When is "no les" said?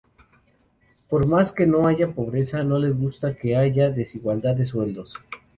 2.63-2.97